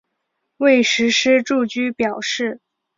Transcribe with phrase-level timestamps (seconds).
[0.57, 2.59] 未施实住居表示。